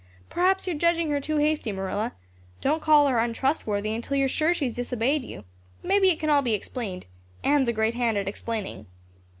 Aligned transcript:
"Perhaps 0.31 0.65
you're 0.65 0.75
judging 0.75 1.11
her 1.11 1.21
too 1.21 1.37
hasty, 1.37 1.71
Marilla. 1.71 2.13
Don't 2.59 2.81
call 2.81 3.05
her 3.07 3.19
untrustworthy 3.19 3.93
until 3.93 4.17
you're 4.17 4.27
sure 4.27 4.51
she 4.51 4.65
has 4.65 4.73
disobeyed 4.73 5.23
you. 5.23 5.43
Mebbe 5.83 6.05
it 6.05 6.19
can 6.19 6.27
all 6.31 6.41
be 6.41 6.55
explained 6.55 7.05
Anne's 7.43 7.67
a 7.67 7.71
great 7.73 7.93
hand 7.93 8.17
at 8.17 8.27
explaining." 8.27 8.87